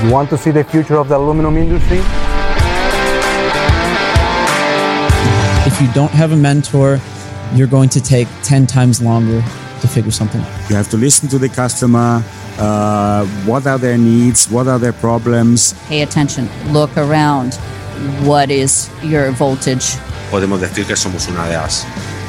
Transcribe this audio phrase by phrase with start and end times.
[0.00, 2.00] You want to see the future of the aluminum industry?
[5.64, 7.00] If you don't have a mentor,
[7.54, 9.42] you're going to take 10 times longer
[9.80, 10.70] to figure something out.
[10.70, 12.22] You have to listen to the customer.
[12.58, 14.50] Uh, what are their needs?
[14.50, 15.74] What are their problems?
[15.86, 16.48] Pay attention.
[16.72, 17.54] Look around.
[18.24, 19.96] What is your voltage?
[20.30, 21.86] Podemos decir que somos una de las,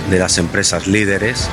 [0.10, 1.48] de las empresas líderes.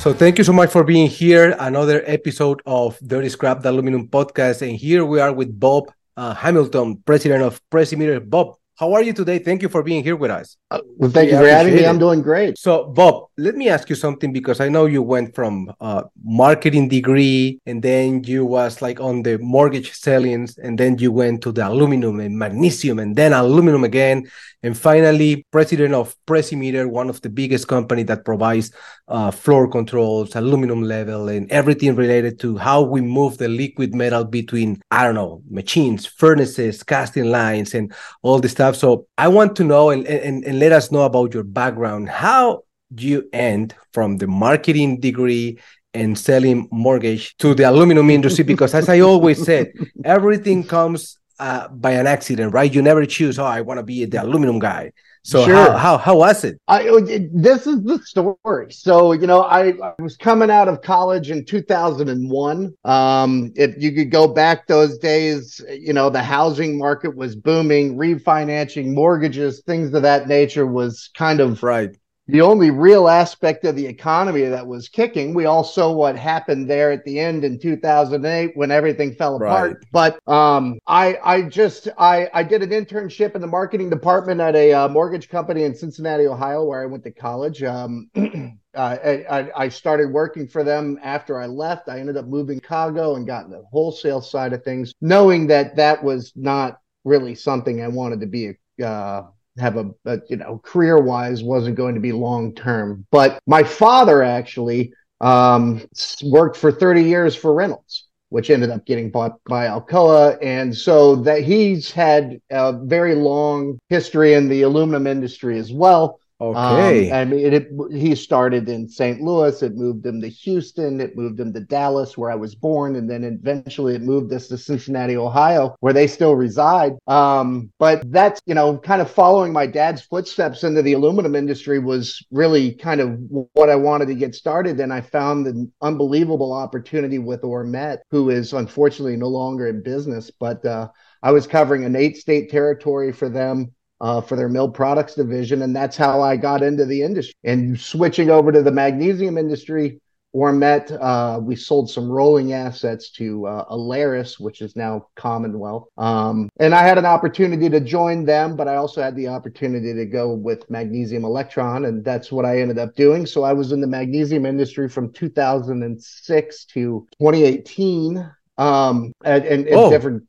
[0.00, 1.54] So thank you so much for being here.
[1.58, 6.32] Another episode of Dirty Scrap the Aluminum podcast, and here we are with Bob uh,
[6.32, 8.18] Hamilton, president of Precimeter.
[8.18, 9.38] Bob, how are you today?
[9.38, 10.56] Thank you for being here with us.
[10.70, 11.84] Uh, well, thank we you for having me.
[11.84, 11.86] It.
[11.86, 12.56] I'm doing great.
[12.56, 16.88] So, Bob, let me ask you something because I know you went from uh, marketing
[16.88, 21.52] degree and then you was like on the mortgage sellings and then you went to
[21.52, 24.26] the aluminum and magnesium and then aluminum again
[24.62, 28.72] and finally president of Precimeter, one of the biggest company that provides
[29.08, 34.24] uh, flow controls, aluminum level, and everything related to how we move the liquid metal
[34.24, 38.69] between I don't know machines, furnaces, casting lines, and all this stuff.
[38.76, 42.08] So I want to know and, and, and let us know about your background.
[42.08, 42.62] How
[42.94, 45.58] do you end from the marketing degree
[45.94, 49.72] and selling mortgage to the aluminum industry because as i always said
[50.04, 52.72] everything comes uh, by an accident, right?
[52.72, 53.38] You never choose.
[53.38, 54.92] Oh, I want to be the aluminum guy.
[55.22, 55.54] So sure.
[55.54, 56.58] how, how how was it?
[56.66, 58.72] I it, this is the story.
[58.72, 62.74] So you know, I, I, was coming out of college in 2001.
[62.84, 67.96] Um, if you could go back those days, you know, the housing market was booming,
[67.96, 71.94] refinancing mortgages, things of that nature was kind of right
[72.30, 75.34] the only real aspect of the economy that was kicking.
[75.34, 79.72] We all saw what happened there at the end in 2008 when everything fell apart.
[79.72, 79.76] Right.
[79.92, 84.54] But um, I, I just, I, I did an internship in the marketing department at
[84.54, 87.62] a uh, mortgage company in Cincinnati, Ohio, where I went to college.
[87.62, 88.08] Um,
[88.74, 91.88] uh, I, I, started working for them after I left.
[91.88, 95.74] I ended up moving Chicago and got in the wholesale side of things, knowing that
[95.76, 99.22] that was not really something I wanted to be uh,
[99.58, 103.06] have a, a you know career wise wasn't going to be long term.
[103.10, 105.82] But my father actually um,
[106.22, 111.16] worked for 30 years for Reynolds, which ended up getting bought by Alcoa, and so
[111.16, 116.19] that he's had a very long history in the aluminum industry as well.
[116.40, 117.10] Okay.
[117.10, 119.20] Um, I mean, it, it, he started in St.
[119.20, 119.62] Louis.
[119.62, 120.98] It moved him to Houston.
[120.98, 124.48] It moved him to Dallas, where I was born, and then eventually it moved us
[124.48, 126.92] to Cincinnati, Ohio, where they still reside.
[127.06, 131.78] Um, but that's you know, kind of following my dad's footsteps into the aluminum industry
[131.78, 133.18] was really kind of
[133.52, 134.80] what I wanted to get started.
[134.80, 140.30] And I found an unbelievable opportunity with Ormet, who is unfortunately no longer in business,
[140.30, 140.88] but uh,
[141.22, 145.62] I was covering an eight-state territory for them uh, for their mill products division.
[145.62, 147.34] And that's how I got into the industry.
[147.44, 150.00] And switching over to the magnesium industry,
[150.34, 155.88] Ormet, uh, we sold some rolling assets to uh, Aleris, which is now Commonwealth.
[155.98, 159.92] Um, and I had an opportunity to join them, but I also had the opportunity
[159.92, 163.26] to go with Magnesium Elektron, and that's what I ended up doing.
[163.26, 169.74] So I was in the magnesium industry from 2006 to 2018 um, and, and, and
[169.74, 169.90] oh.
[169.90, 170.22] different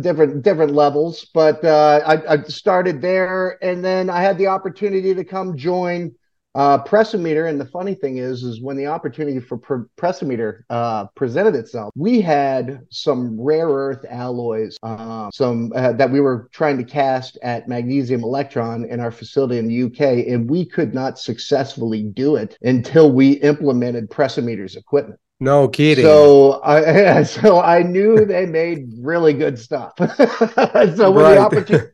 [0.00, 1.26] different different levels.
[1.32, 6.14] But uh, I, I, started there, and then I had the opportunity to come join
[6.54, 7.48] uh, Precimeter.
[7.48, 11.90] And the funny thing is, is when the opportunity for Pre- Precimeter uh, presented itself,
[11.96, 17.38] we had some rare earth alloys, uh, some uh, that we were trying to cast
[17.42, 22.36] at Magnesium Elektron in our facility in the UK, and we could not successfully do
[22.36, 25.18] it until we implemented Precimeter's equipment.
[25.40, 26.04] No kidding.
[26.04, 29.92] So I so I knew they made really good stuff.
[29.98, 31.34] so when right.
[31.34, 31.92] the opportunity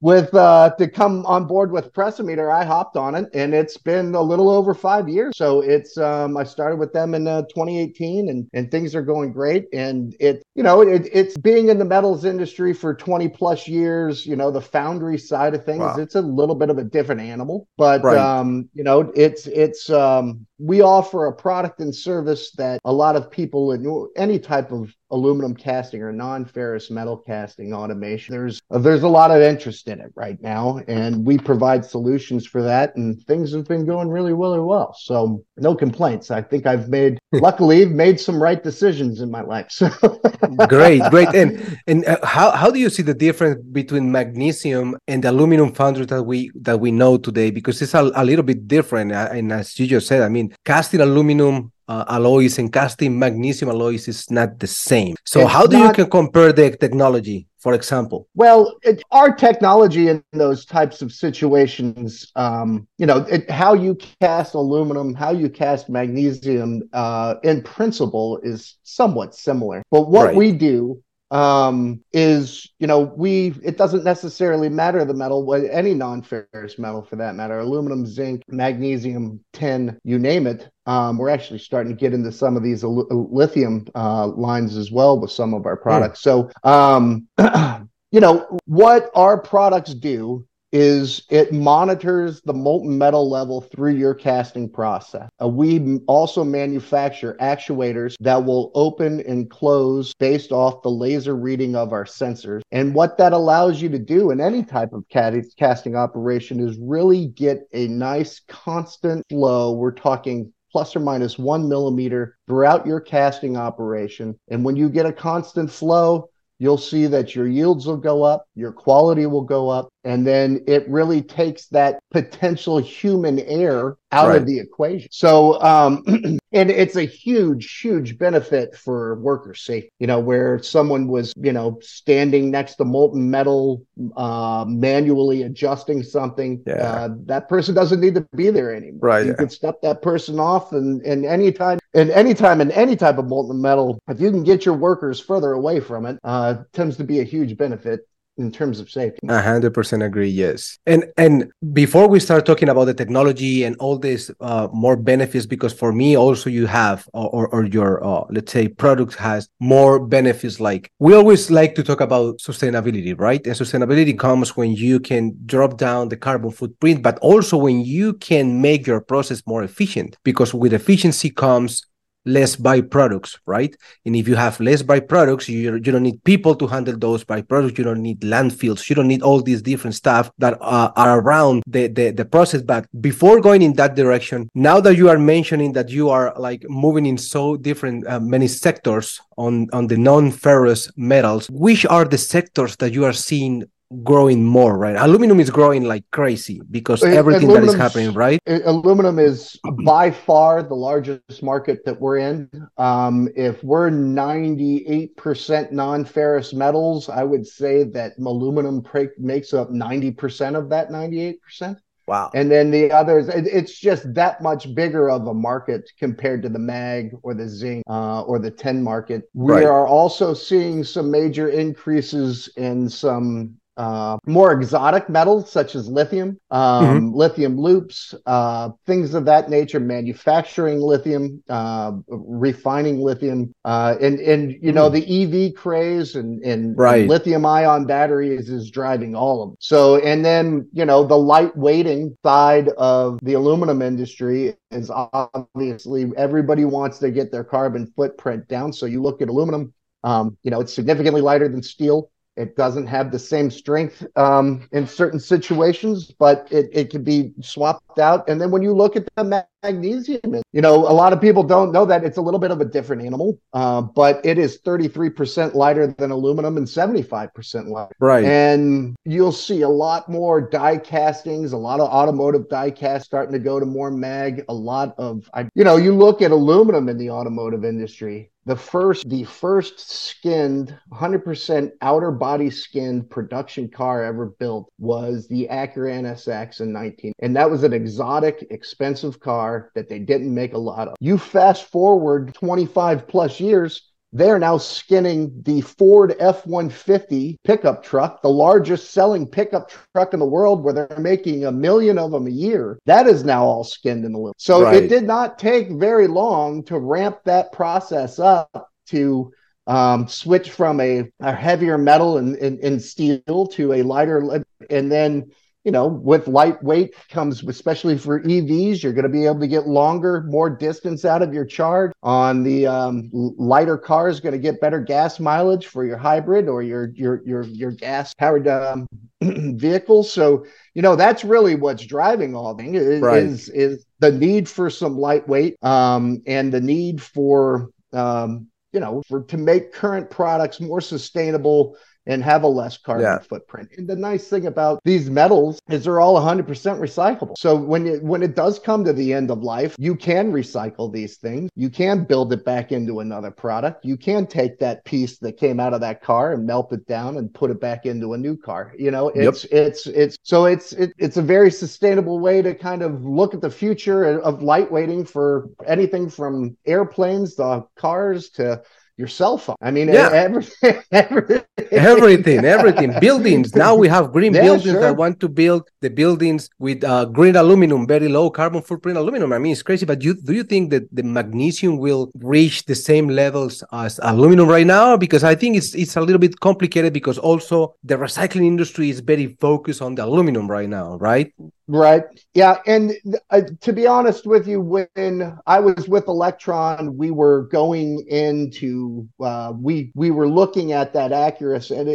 [0.00, 4.14] with uh, to come on board with Precimeter, I hopped on it, and it's been
[4.14, 5.36] a little over five years.
[5.36, 9.32] So it's um, I started with them in uh, 2018, and and things are going
[9.32, 9.66] great.
[9.72, 14.26] And it you know it, it's being in the metals industry for 20 plus years.
[14.26, 15.96] You know the foundry side of things, wow.
[15.96, 18.16] it's a little bit of a different animal, but right.
[18.16, 23.16] um, you know it's it's um, we offer a product and service that a lot
[23.16, 28.34] of people in any type of aluminum casting or non-ferrous metal casting automation.
[28.34, 32.62] There's there's a lot of interest in it right now and we provide solutions for
[32.62, 34.94] that and things have been going really really well.
[34.98, 36.30] So no complaints.
[36.30, 39.88] I think i've made luckily made some right decisions in my life so.
[40.68, 41.28] Great great.
[41.34, 45.72] And and uh, how, how do you see the difference between magnesium and the aluminum
[45.72, 47.50] foundry that we that we know today?
[47.50, 50.54] Because it's a, a little bit different uh, and as you just said i mean
[50.64, 55.14] casting aluminum uh, alloys and casting magnesium alloys is not the same.
[55.24, 57.46] So it's how do not, you can compare the technology?
[57.60, 58.26] for example?
[58.34, 63.96] Well, it, our technology in those types of situations, um, you know, it, how you
[64.20, 69.82] cast aluminum, how you cast magnesium, uh, in principle is somewhat similar.
[69.90, 70.36] But what Right.
[70.36, 75.94] we do um is you know we it doesn't necessarily matter the metal what any
[75.94, 80.68] non-ferrous metal for that matter aluminum zinc magnesium tin you name it.
[80.86, 85.20] Um we're actually starting to get into some of these lithium uh lines as well
[85.20, 86.20] with some of our products.
[86.20, 93.60] So um you know what our products do is it monitors the molten metal level
[93.60, 95.28] through your casting process.
[95.42, 101.74] Uh, we also manufacture actuators that will open and close based off the laser reading
[101.74, 102.62] of our sensors.
[102.70, 107.26] And what that allows you to do in any type of casting operation is really
[107.26, 109.72] get a nice constant flow.
[109.72, 114.38] We're talking plus or minus one millimeter throughout your casting operation.
[114.48, 116.28] And when you get a constant flow,
[116.60, 120.64] you'll see that your yields will go up, your quality will go up, and then
[120.66, 124.40] it really takes that potential human error out Right.
[124.40, 125.08] of the equation.
[125.12, 126.02] So, um,
[126.52, 129.90] and it's a huge, huge benefit for worker safety.
[130.00, 133.84] You know, where someone was, you know, standing next to molten metal,
[134.16, 136.62] uh, manually adjusting something.
[136.66, 136.74] Yeah.
[136.74, 138.98] Uh, that person doesn't need to be there anymore.
[139.00, 139.36] Right, You yeah.
[139.36, 143.60] can step that person off, and and anytime, and anytime in any type of molten
[143.60, 147.20] metal, if you can get your workers further away from it, uh, tends to be
[147.20, 148.00] a huge benefit
[148.36, 149.18] in terms of safety.
[149.28, 150.28] A hundred percent agree.
[150.28, 154.96] Yes, and and before we start talking about the technology and all this uh, more
[154.96, 159.14] benefits, because for me also you have or or, or your uh, let's say product
[159.16, 160.60] has more benefits.
[160.60, 163.44] Like we always like to talk about sustainability, right?
[163.46, 168.14] And sustainability comes when you can drop down the carbon footprint, but also when you
[168.14, 170.16] can make your process more efficient.
[170.24, 171.86] Because with efficiency comes
[172.24, 173.74] less byproducts, right?
[174.04, 177.78] And if you have less byproducts, you you don't need people to handle those byproducts.
[177.78, 178.88] You don't need landfills.
[178.88, 182.62] You don't need all these different stuff that uh, are around the, the the process.
[182.62, 186.64] But before going in that direction, now that you are mentioning that you are like
[186.68, 192.18] moving in so different uh, many sectors on on the non-ferrous metals, which are the
[192.18, 193.64] sectors that you are seeing?
[194.04, 199.18] Growing more right aluminum is growing like crazy because everything that is happening right Aluminum
[199.18, 202.48] is by far the largest market that we're in.
[202.78, 209.70] Um, if we're 98% non ferrous metals, I would say that aluminum pre- makes up
[209.70, 211.76] 90% of that 98%.
[212.06, 216.42] wow And then the others, it, it's just that much bigger of a market compared
[216.42, 219.28] to the mag or the zinc uh, or the 10 market.
[219.34, 219.64] We Right.
[219.64, 226.38] are also seeing some major increases in some uh, more exotic metals such as lithium,
[226.50, 234.20] um, lithium loops, uh, things of that nature, manufacturing lithium, uh, refining lithium, uh, and
[234.20, 237.08] and you know the EV craze and and Right.
[237.08, 239.56] lithium ion batteries is driving all of them.
[239.60, 246.12] So and then you know the light weighting side of the aluminum industry is obviously
[246.18, 248.72] everybody wants to get their carbon footprint down.
[248.74, 249.72] So you look at aluminum,
[250.04, 252.10] um, you know it's significantly lighter than steel.
[252.36, 257.32] It doesn't have the same strength um, in certain situations, but it, it can be
[257.42, 258.28] swapped out.
[258.28, 261.72] And then when you look at the magnesium, you know, a lot of people don't
[261.72, 265.54] know that it's a little bit of a different animal, uh, but it is 33%
[265.54, 267.94] lighter than aluminum and 75% lighter.
[267.98, 273.04] right And you'll see a lot more die castings, a lot of automotive die cast
[273.04, 276.30] starting to go to more mag, a lot of, I, you know, you look at
[276.30, 278.30] aluminum in the automotive industry.
[278.50, 285.46] The first, the first skinned, 100% outer body skinned production car ever built was the
[285.48, 287.12] Acura NSX in 19.
[287.20, 290.96] And that was an exotic, expensive car that they didn't make a lot of.
[290.98, 298.22] You fast forward 25 plus years, they're now skinning the Ford F 150 pickup truck,
[298.22, 302.26] the largest selling pickup truck in the world, where they're making a million of them
[302.26, 302.78] a year.
[302.86, 304.34] That is now all skinned in aluminum.
[304.38, 304.82] So Right.
[304.82, 309.32] it did not take very long to ramp that process up to
[309.66, 314.90] um, switch from a, a heavier metal and, and, and steel to a lighter, and
[314.90, 315.30] then
[315.64, 319.66] you know, with lightweight comes, especially for EVs, you're going to be able to get
[319.66, 321.92] longer, more distance out of your charge.
[322.02, 326.62] On the um, lighter cars, going to get better gas mileage for your hybrid or
[326.62, 328.86] your your your your gas powered um,
[329.22, 330.10] vehicles.
[330.10, 333.22] So you know that's really what's driving all things is, Right.
[333.22, 339.02] is is the need for some lightweight um, and the need for um, you know
[339.08, 341.76] for to make current products more sustainable
[342.06, 343.18] and have a less carbon Yeah.
[343.18, 343.68] footprint.
[343.76, 347.36] And the nice thing about these metals is they're all 100% recyclable.
[347.36, 350.92] So when it, when it does come to the end of life, you can recycle
[350.92, 351.50] these things.
[351.56, 353.84] You can build it back into another product.
[353.84, 357.16] You can take that piece that came out of that car and melt it down
[357.18, 358.72] and put it back into a new car.
[358.78, 362.82] You know, it's it's it's so it's it, it's a very sustainable way to kind
[362.82, 368.62] of look at the future of lightweighting for anything from airplanes to cars to
[368.96, 369.56] your cell phone.
[369.60, 370.10] I mean, Yeah.
[370.12, 370.44] every,
[370.92, 371.40] every,
[371.72, 374.80] everything everything buildings now we have green Yeah, buildings sure.
[374.80, 379.32] that want to build the buildings with uh, green aluminum very low carbon footprint aluminum
[379.32, 382.74] i mean it's crazy but you do you think that the magnesium will reach the
[382.74, 386.92] same levels as aluminum right now because i think it's it's a little bit complicated
[386.92, 391.32] because also the recycling industry is very focused on the aluminum right now right
[391.72, 392.02] Right.
[392.34, 392.56] Yeah.
[392.66, 392.96] And
[393.30, 399.08] uh, to be honest with you, when I was with Elektron, we were going into
[399.20, 401.86] uh, we we were looking at that accuracy at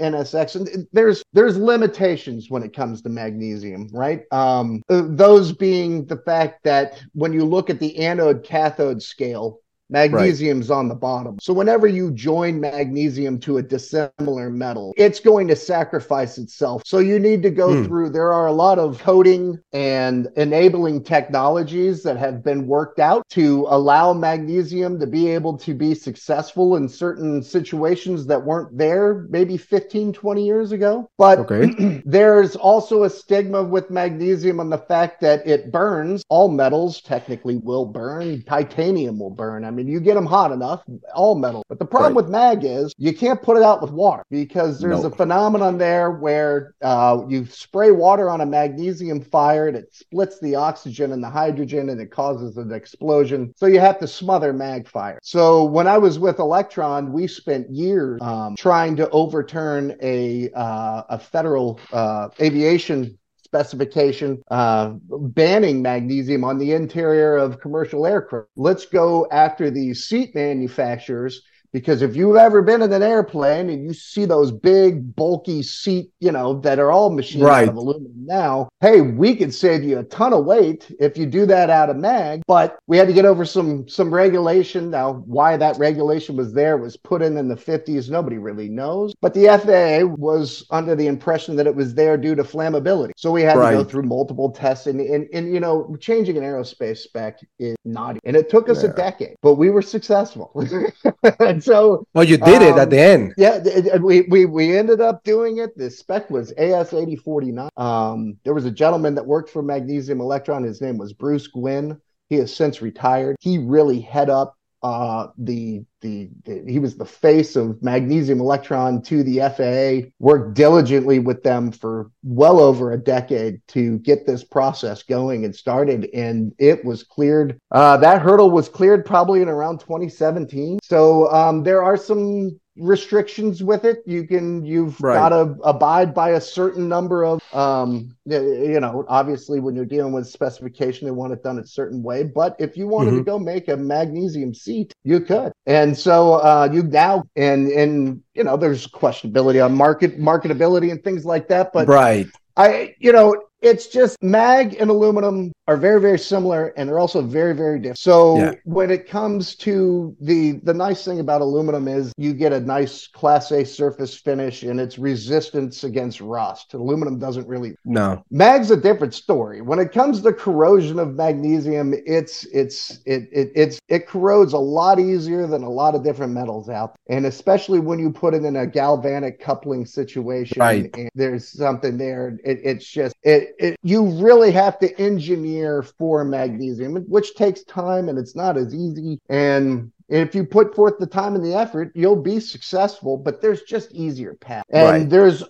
[0.00, 4.24] NSX, and there's there's limitations when it comes to magnesium, right?
[4.32, 9.60] Um, uh, those being the fact that when you look at the anode cathode scale.
[9.90, 11.38] Magnesium's on the bottom.
[11.40, 16.82] So whenever you join magnesium to a dissimilar metal, it's going to sacrifice itself.
[16.84, 17.84] So you need to go Hmm.
[17.84, 23.22] through there are a lot of coding and enabling technologies that have been worked out
[23.30, 29.26] to allow magnesium to be able to be successful in certain situations that weren't there
[29.30, 31.08] maybe 15 20 years ago.
[31.18, 32.02] But Okay.
[32.04, 36.22] there's also a stigma with magnesium on the fact that it burns.
[36.28, 38.42] All metals technically will burn.
[38.44, 39.64] Titanium will burn.
[39.64, 40.82] I mean, you get them hot enough,
[41.14, 41.64] all metal.
[41.68, 42.24] But the problem Right.
[42.24, 45.08] with mag is you can't put it out with water because there's No.
[45.08, 50.38] a phenomenon there where uh, you spray water on a magnesium fire and it splits
[50.40, 53.52] the oxygen and the hydrogen and it causes an explosion.
[53.56, 55.18] So you have to smother mag fire.
[55.22, 61.02] So when I was with Elektron, we spent years um, trying to overturn a uh,
[61.10, 63.18] a federal uh, aviation
[63.50, 68.46] specification uh, banning magnesium on the interior of commercial aircraft.
[68.56, 73.84] Let's go after the seat manufacturers because if you've ever been in an airplane and
[73.84, 77.62] you see those big bulky seat, you know, that are all machined Right.
[77.64, 81.26] out of aluminum now, hey, we could save you a ton of weight if you
[81.26, 82.42] do that out of mag.
[82.46, 84.90] But we had to get over some some regulation.
[84.90, 88.10] Now, why that regulation was there was put in in the 50s.
[88.10, 89.14] Nobody really knows.
[89.20, 93.12] But the FAA was under the impression that it was there due to flammability.
[93.16, 96.42] So we had to go through multiple tests and, and and you know, changing an
[96.42, 100.52] aerospace spec is not and it took us a decade, but we were successful.
[101.60, 105.00] and so well you did it Um, at the end yeah, we, we we ended
[105.00, 105.76] up doing it.
[105.76, 107.70] The spec was AS eighty forty nine.
[107.76, 110.64] Um, there was a gentleman that worked for Magnesium Elektron.
[110.64, 112.00] His name was Bruce Gwynn.
[112.28, 113.36] He has since retired.
[113.40, 119.04] He really head up uh, the, the the he was the face of Magnesium Elektron
[119.06, 120.10] to the FAA.
[120.18, 125.54] Worked diligently with them for well over a decade to get this process going and
[125.54, 127.60] started, and it was cleared.
[127.70, 130.78] Uh, that hurdle was cleared probably in around 2017.
[130.82, 134.02] So um, there are some restrictions with it.
[134.06, 135.14] You can you've Right.
[135.14, 140.12] got to abide by a certain number of um you know obviously when you're dealing
[140.12, 143.38] with specification they want it done a certain way but if you wanted to go
[143.38, 148.56] make a magnesium seat you could and so uh you now and and you know
[148.56, 153.86] there's questionability on market marketability and things like that but right I, you know, it's
[153.88, 157.98] just mag and aluminum are very, very similar, and they're also very, very different.
[157.98, 158.54] So Yeah.
[158.64, 163.06] when it comes to the the nice thing about aluminum is you get a nice
[163.06, 166.74] Class A surface finish, and its resistance against rust.
[166.74, 167.76] Aluminum doesn't really.
[167.84, 169.60] no Mag's a different story.
[169.60, 174.58] When it comes to corrosion of magnesium, it's it's it, it it's it corrodes a
[174.58, 177.16] lot easier than a lot of different metals out, there.
[177.16, 180.58] and especially when you put it in a galvanic coupling situation.
[180.58, 180.90] Right.
[180.96, 182.38] And there's something there.
[182.44, 183.76] It, it's just it, it.
[183.82, 189.18] You really have to engineer for magnesium, which takes time, and it's not as easy.
[189.28, 193.16] And if you put forth the time and the effort, you'll be successful.
[193.16, 195.10] But there's just easier paths, and Right.
[195.10, 195.44] there's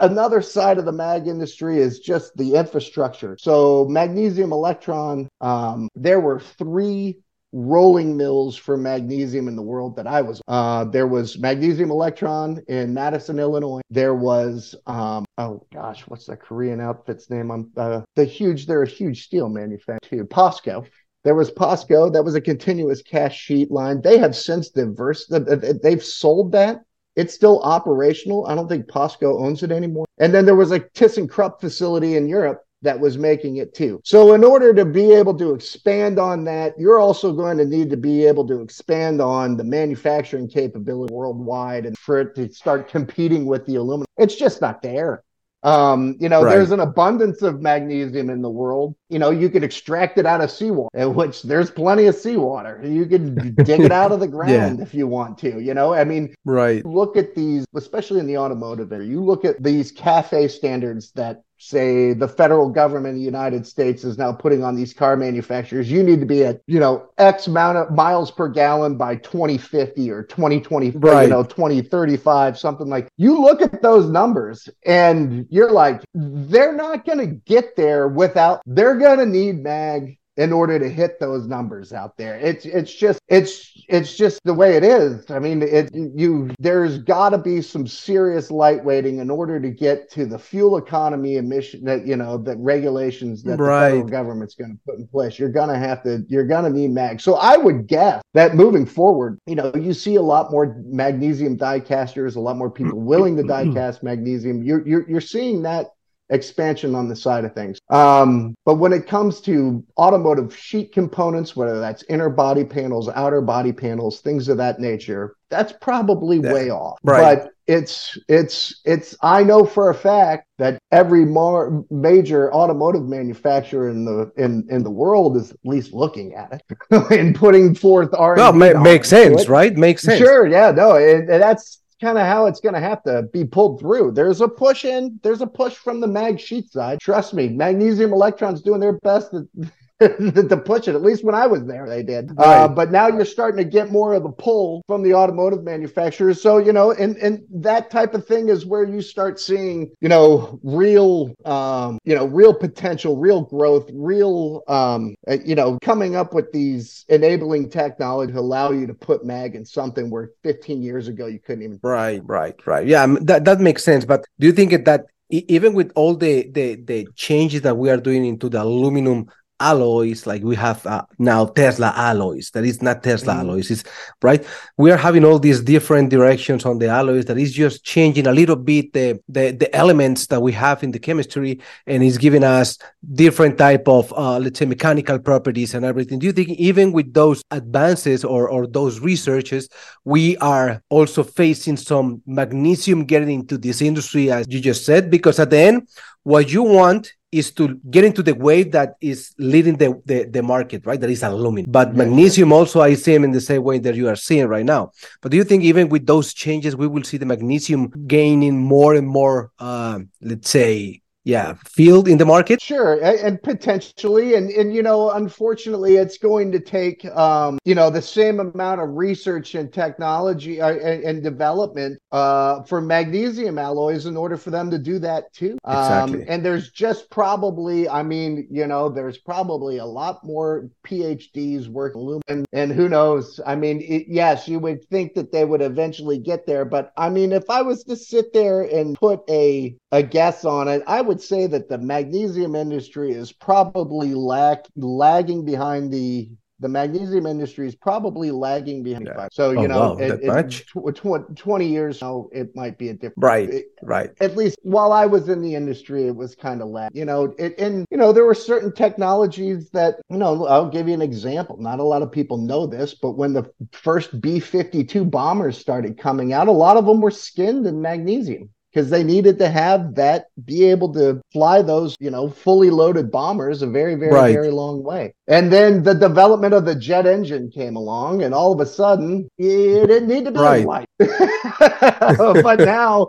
[0.00, 3.36] another side of the mag industry is just the infrastructure.
[3.38, 7.18] So Magnesium Elektron, um, there were three
[7.52, 10.40] rolling mills for magnesium in the world that I was.
[10.48, 13.80] Uh, there was Magnesium Elektron in Madison, Illinois.
[13.90, 17.50] There was um, oh gosh, what's that Korean outfit's name?
[17.50, 18.66] I'm uh, the huge.
[18.66, 20.24] They're a huge steel manufacturer.
[20.24, 20.86] Posco.
[21.24, 22.12] There was Posco.
[22.12, 24.00] That was a continuous cast sheet line.
[24.00, 25.26] They have since diverse.
[25.26, 26.82] They've sold that.
[27.16, 28.46] It's still operational.
[28.46, 30.04] I don't think Posco owns it anymore.
[30.18, 34.00] And then there was a ThyssenKrupp facility in Europe that was making it too.
[34.04, 37.90] So, in order to be able to expand on that, you're also going to need
[37.90, 42.88] to be able to expand on the manufacturing capability worldwide and for it to start
[42.88, 44.06] competing with the aluminum.
[44.16, 45.22] It's just not there.
[45.62, 46.54] Um, you know, Right.
[46.54, 48.94] there's an abundance of magnesium in the world.
[49.08, 52.80] You know, you could extract it out of seawater, which there's plenty of seawater.
[52.84, 55.58] You can dig it out of the ground if you want to.
[55.60, 56.86] You know, I mean, Right.
[56.86, 61.42] look at these, especially in the automotive area, you look at these cafe standards that
[61.58, 65.90] say the federal government of the United States is now putting on these car manufacturers.
[65.90, 70.10] You need to be at, you know, X amount of miles per gallon by 2050
[70.10, 71.28] or 2020, you Right.
[71.28, 77.18] know, 2035, something like you look at those numbers and you're like, they're not going
[77.18, 81.92] to get there without, they're going to need mag in order to hit those numbers
[81.92, 82.38] out there.
[82.38, 85.30] It's it's just it's it's just the way it is.
[85.30, 90.10] I mean, it you there's got to be some serious lightweighting in order to get
[90.12, 94.72] to the fuel economy emission that you know that regulations that the federal government's going
[94.72, 95.38] to put in place.
[95.38, 97.20] You're going to have to you're going to need mag.
[97.20, 101.56] So I would guess that moving forward, you know, you see a lot more magnesium
[101.56, 104.62] die casters, a lot more people willing to die cast magnesium.
[104.62, 105.86] You're you're you're seeing that
[106.30, 107.78] expansion on the side of things.
[107.90, 113.40] Um, but when it comes to automotive sheet components, whether that's inner body panels, outer
[113.40, 116.98] body panels, things of that nature, that's probably way off.
[117.04, 117.38] Right.
[117.38, 123.88] But it's it's it's I know for a fact that every mar- major automotive manufacturer
[123.88, 126.62] in the in in the world is at least looking at it
[127.10, 128.36] and putting forth R.
[128.36, 129.76] Well, ma- makes sense, right?
[129.76, 130.18] Makes sense.
[130.18, 133.80] Sure, yeah, no, and that's kind of how it's going to have to be pulled
[133.80, 134.12] through.
[134.12, 137.00] There's a push in, there's a push from the mag sheet side.
[137.00, 139.48] Trust me, Magnesium Elektron's doing their best to,
[140.00, 140.94] to push it.
[140.94, 142.30] At least when I was there, they did.
[142.36, 146.42] Uh, but now you're starting to get more of a pull from the automotive manufacturers.
[146.42, 150.10] So you know, and and that type of thing is where you start seeing, you
[150.10, 156.14] know, real, um, you know, real potential, real growth, real, um, uh, you know, coming
[156.14, 160.82] up with these enabling technology to allow you to put mag in something where 15
[160.82, 161.80] years ago you couldn't even.
[161.82, 162.86] Right, right, right.
[162.86, 164.04] Yeah, that that makes sense.
[164.04, 167.96] But do you think that even with all the the the changes that we are
[167.96, 169.28] doing into the aluminum
[169.60, 173.40] alloys, like we have uh, now Tesla alloys, that is not Tesla Mhm.
[173.40, 173.84] alloys, is
[174.22, 174.44] right.
[174.76, 178.32] We are having all these different directions on the alloys that is just changing a
[178.32, 182.44] little bit the the, the elements that we have in the chemistry, and is giving
[182.44, 182.78] us
[183.14, 186.18] different type of uh, let's say mechanical properties and everything.
[186.18, 189.68] Do you think even with those advances or or those researches?
[190.04, 195.40] we are also facing some magnesium getting into this industry, as you just said, because
[195.40, 195.88] at the end,
[196.26, 200.42] what you want is to get into the wave that is leading the, the, the
[200.42, 201.00] market, right?
[201.00, 201.70] That is aluminum.
[201.70, 201.98] But Yeah.
[202.02, 204.90] magnesium also, I see them in the same way that you are seeing right now.
[205.20, 208.96] But do you think even with those changes, we will see the magnesium gaining more
[208.96, 212.62] and more, uh, let's say, yeah, field in the market?
[212.62, 217.90] Sure, and potentially, and and you know, unfortunately, it's going to take um, you know
[217.90, 224.06] the same amount of research and technology uh, and, and development uh, for magnesium alloys
[224.06, 225.58] in order for them to do that too.
[225.66, 226.22] Exactly.
[226.22, 231.66] Um, and there's just probably, I mean, you know, there's probably a lot more PhDs
[231.68, 231.96] working
[232.28, 233.40] and, and who knows?
[233.46, 237.08] I mean, it, yes, you would think that they would eventually get there, but I
[237.08, 241.00] mean, if I was to sit there and put a a guess on it, I
[241.00, 247.66] would say that the magnesium industry is probably lack lagging behind the the magnesium industry
[247.66, 249.06] is probably lagging behind.
[249.06, 249.28] Yeah.
[249.30, 250.64] So oh, you Oh, know, wow, it- it- much?
[250.66, 253.18] tw- tw- twenty years now, it might be a different.
[253.18, 254.10] Right, it- right.
[254.22, 256.92] at least while I was in the industry, it was kind of lag.
[256.94, 260.46] You know, it, and you know there were certain technologies that you know.
[260.46, 261.58] I'll give you an example.
[261.58, 265.58] Not a lot of people know this, but when the first B fifty two bombers
[265.58, 269.48] started coming out, a lot of them were skinned in magnesium because they needed to
[269.48, 274.12] have that be able to fly those you know fully loaded bombers a very very
[274.12, 274.32] Right.
[274.34, 278.52] very long way and then the development of the jet engine came along and all
[278.52, 280.66] of a sudden it didn't need to be Right.
[280.66, 283.06] light but now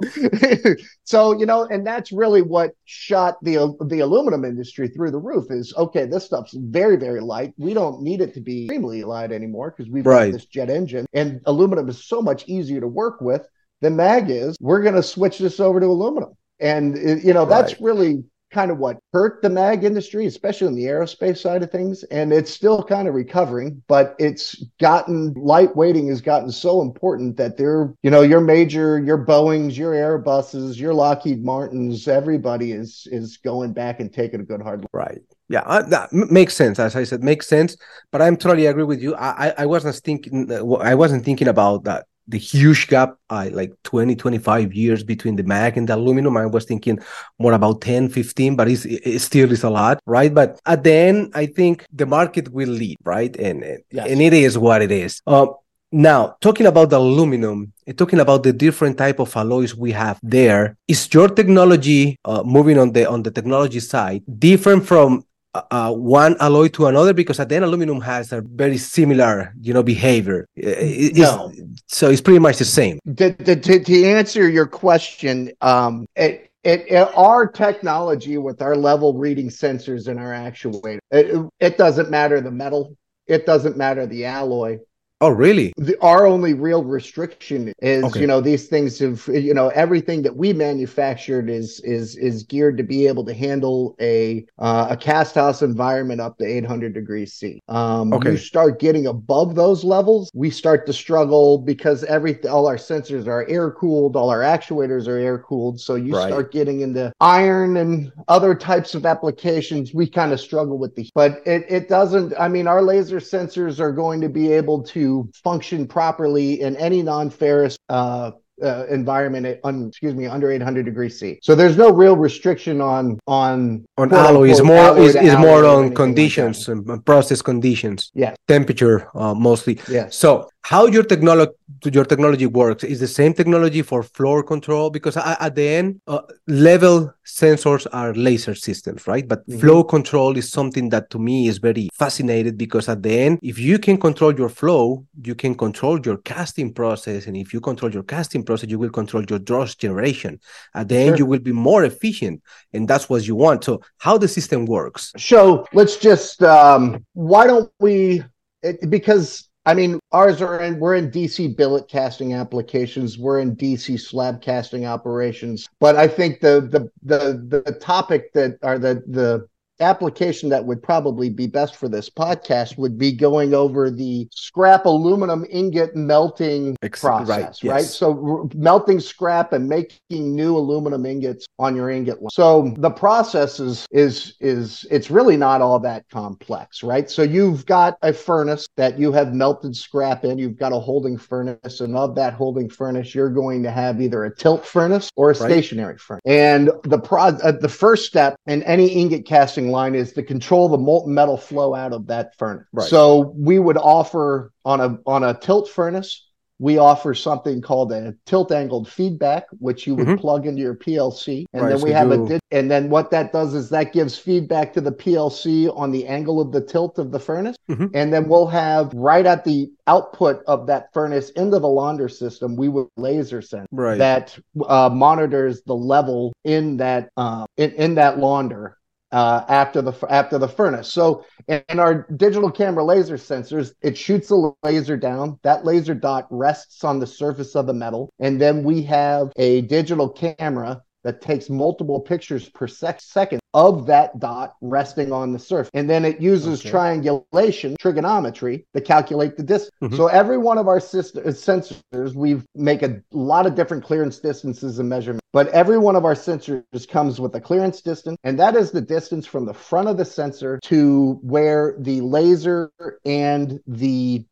[1.04, 5.48] so you know and that's really what shot the the aluminum industry through the roof
[5.50, 9.34] is okay this stuff's very very light we don't need it to be extremely light
[9.34, 10.32] anymore because we've Right.
[10.32, 13.46] got this jet engine and aluminum is so much easier to work with
[13.82, 17.46] than mag is we're going to switch this over to aluminum and it- you know
[17.46, 17.82] that's Right.
[17.82, 22.04] really kind of what hurt the mag industry especially in the aerospace side of things
[22.06, 27.58] and it's still kind of recovering but it's gotten lightweighting has gotten so important that
[27.58, 33.36] they're you know your major your boeings your airbuses your lockheed martins everybody is is
[33.36, 35.20] going back and taking a good hard look Right.
[35.50, 36.78] Yeah, uh, that makes sense.
[36.78, 37.78] As I said, makes sense.
[38.12, 39.16] But I'm totally agree with you.
[39.16, 40.52] I I, I wasn't thinking.
[40.52, 45.36] uh, I wasn't thinking about that the huge gap, uh, like 20, 25 years between
[45.36, 46.38] the mag and the aluminum.
[46.38, 47.00] I was thinking
[47.40, 50.34] more about 10, 15, but it's, it still is a lot, right?
[50.34, 53.36] But at the end, I think the market will lead, right?
[53.38, 54.08] And Yes.
[54.10, 55.22] and it is what it is.
[55.26, 55.48] Uh,
[55.92, 60.20] now, talking about the aluminum, and talking about the different type of alloys we have
[60.22, 65.24] there, is your technology uh, moving on the on the technology side different from
[65.72, 67.14] uh, one alloy to another?
[67.14, 70.48] Because at the end, aluminum has a very similar, you know, behavior.
[70.56, 71.52] It's- No.
[71.88, 73.00] so it's pretty much the same.
[73.16, 79.50] to, to answer your question, um, it, it, it, our technology with our level reading
[79.50, 82.96] sensors and our actuator, it, it doesn't matter the metal,
[83.28, 84.80] it doesn't matter the alloy.
[85.20, 85.74] Oh, really?
[85.78, 88.22] The, our only real restriction is, Okay.
[88.22, 92.78] you know, these things have, you know, everything that we manufactured is is is geared
[92.78, 97.34] to be able to handle a uh, a cast house environment up to 800 degrees
[97.34, 97.60] C.
[97.68, 98.32] Um, Okay.
[98.32, 103.28] You start getting above those levels, we start to struggle because every all our sensors
[103.28, 105.80] are air cooled, all our actuators are air cooled.
[105.80, 106.28] So you Right.
[106.28, 109.94] start getting into iron and other types of applications.
[109.94, 112.34] We kind of struggle with these, but it it doesn't.
[112.40, 115.07] I mean, our laser sensors are going to be able to
[115.44, 117.78] function properly in any non-ferrous.
[117.90, 118.32] Uh,
[118.64, 121.40] uh, environment at un, excuse me under 800 degrees C.
[121.44, 125.80] So there's no real restriction on on On alloy is more is, is more on
[125.80, 128.12] anything like conditions and process conditions.
[128.16, 128.36] Yes.
[128.48, 129.80] Temperature uh, mostly.
[129.88, 130.16] Yes.
[130.16, 131.52] So how your technology
[131.98, 135.16] your technology works is the same technology for flow control because
[135.48, 139.60] at the end uh, level sensors are laser systems right but Mhm.
[139.62, 143.58] flow control is something that to me is very fascinated because at the end if
[143.68, 144.84] you can control your flow
[145.30, 148.96] you can control your casting process and if you control your casting process you will
[149.02, 150.40] control your dross generation
[150.80, 151.20] at the end Sure.
[151.22, 152.42] you will be more efficient
[152.74, 153.74] and that's what you want so
[154.06, 155.04] how the system works
[155.34, 155.40] So
[155.80, 158.24] let's just um, why don't we?
[158.64, 163.54] It, because I mean, ours are in we're in DC billet casting applications, we're in
[163.58, 169.04] DC slab casting operations, but I think the the the the topic that are the
[169.08, 169.46] the
[169.80, 174.86] application that would probably be best for this podcast would be going over the scrap
[174.86, 177.84] aluminum ingot melting Ex- process, right, right?
[177.86, 178.12] So
[178.42, 182.30] r- melting scrap and making new aluminum ingots on your ingot line.
[182.32, 187.10] So the process is is is it's really not all that complex, right?
[187.10, 191.18] So you've got a furnace that you have melted scrap in, you've got a holding
[191.18, 195.32] furnace, and of that holding furnace, you're going to have either a tilt furnace or
[195.32, 195.52] a Right.
[195.52, 196.22] stationary furnace.
[196.26, 200.70] And the pro uh, the first step in any ingot casting line is to control
[200.70, 202.66] the molten metal flow out of that furnace.
[202.74, 202.90] Right.
[202.90, 206.24] So we would offer on a on a tilt furnace
[206.60, 210.20] we offer something called a tilt angled feedback, which you would Mhm.
[210.20, 211.46] plug into your PLC.
[211.54, 213.70] And Right, then so we have you- a, di- and then what that does is
[213.70, 217.56] that gives feedback to the PLC on the angle of the tilt of the furnace.
[217.70, 217.92] Mhm.
[217.94, 222.56] And then we'll have right at the output of that furnace into the launder system,
[222.56, 224.36] we would laser sense right that
[224.68, 228.78] uh, monitors the level in that uh, in, in that launder
[229.12, 230.92] uh, after the after the furnace.
[230.92, 235.40] So in, our digital camera laser sensors, it shoots a laser down.
[235.44, 239.62] That laser dot rests on the surface of the metal, and then we have a
[239.62, 245.40] digital camera that takes multiple pictures per sec- second of that dot resting on the
[245.40, 245.72] surface.
[245.74, 246.70] And then it uses Okay.
[246.70, 249.72] triangulation, trigonometry to calculate the distance.
[249.82, 249.96] Mhm.
[249.96, 254.20] So every one of our system, uh, sensors, we make a lot of different clearance
[254.20, 258.38] distances and measurements, but every one of our sensors comes with a clearance distance, and
[258.38, 262.70] that is the distance from the front of the sensor to where the laser
[263.06, 264.26] and the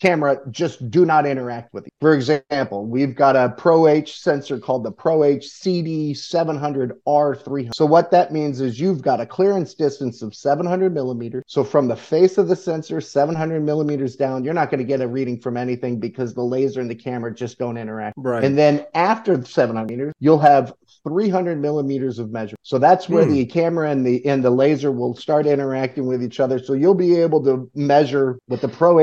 [0.00, 1.90] camera just do not interact with you.
[2.00, 7.70] For example, we've got a Pro H sensor called the Pro H CD 700R300.
[7.74, 11.44] So what that means is you've got a clearance distance of 700 millimeters.
[11.46, 15.00] So from the face of the sensor, 700 millimeters down, you're not going to get
[15.00, 18.14] a reading from anything because the laser and the camera just don't interact.
[18.16, 20.74] right And then after 700 meters, you'll have
[21.06, 22.56] 300 millimeters of measure.
[22.62, 23.32] So that's where Hmm.
[23.32, 26.58] the camera and the and the laser will start interacting with each other.
[26.58, 28.98] So you'll be able to measure with the Pro